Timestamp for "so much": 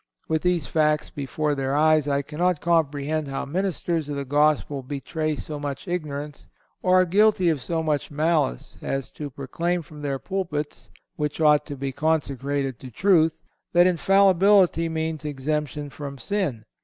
5.35-5.87, 7.61-8.09